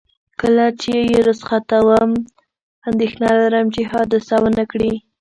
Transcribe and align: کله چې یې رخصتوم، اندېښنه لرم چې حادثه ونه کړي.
کله 0.41 0.65
چې 0.81 0.91
یې 1.11 1.19
رخصتوم، 1.29 2.09
اندېښنه 2.89 3.29
لرم 3.39 3.65
چې 3.75 3.81
حادثه 3.91 4.35
ونه 4.41 4.63
کړي. 4.71 4.93